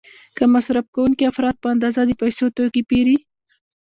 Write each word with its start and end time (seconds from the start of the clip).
کم 0.37 0.49
مصرفوونکي 0.55 1.23
افراد 1.31 1.55
په 1.59 1.67
اندازه 1.73 2.01
د 2.05 2.11
پیسو 2.21 2.45
توکي 2.55 2.81
پیري. 2.89 3.17